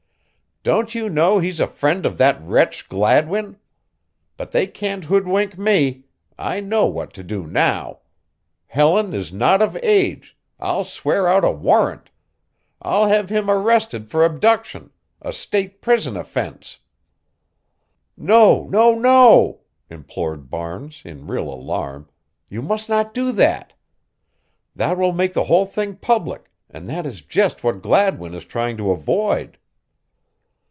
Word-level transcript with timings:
"Don't 0.63 0.93
you 0.93 1.09
know 1.09 1.39
he's 1.39 1.59
a 1.59 1.65
friend 1.65 2.05
of 2.05 2.19
that 2.19 2.39
wretch 2.39 2.87
Gladwin? 2.87 3.57
But 4.37 4.51
they 4.51 4.67
can't 4.67 5.05
hoodwink 5.05 5.57
me. 5.57 6.03
I 6.37 6.59
know 6.59 6.85
what 6.85 7.15
to 7.15 7.23
do 7.23 7.47
now! 7.47 8.01
Helen 8.67 9.11
is 9.15 9.33
not 9.33 9.63
of 9.63 9.75
age 9.77 10.37
I'll 10.59 10.83
swear 10.83 11.27
out 11.27 11.43
a 11.43 11.49
warrant 11.49 12.11
I'll 12.79 13.07
have 13.07 13.29
him 13.29 13.49
arrested 13.49 14.11
for 14.11 14.23
abduction, 14.23 14.91
a 15.19 15.33
State 15.33 15.81
prison 15.81 16.15
offense." 16.15 16.77
"No, 18.15 18.65
no, 18.67 18.93
no," 18.93 19.61
implored 19.89 20.51
Barnes, 20.51 21.01
in 21.03 21.25
real 21.25 21.49
alarm, 21.51 22.07
"you 22.51 22.61
must 22.61 22.87
not 22.87 23.15
do 23.15 23.31
that. 23.31 23.73
That 24.75 24.99
will 24.99 25.11
make 25.11 25.33
the 25.33 25.45
whole 25.45 25.65
thing 25.65 25.95
public, 25.95 26.51
and 26.69 26.87
that 26.87 27.07
is 27.07 27.23
just 27.23 27.63
what 27.63 27.81
Gladwin 27.81 28.35
is 28.35 28.45
trying 28.45 28.77
to 28.77 28.91
avoid." 28.91 29.57